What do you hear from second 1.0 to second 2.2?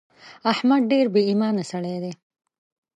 بې ايمانه سړی دی.